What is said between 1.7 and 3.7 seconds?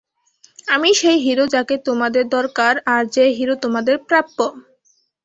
তোমাদের দরকার আর যে হিরো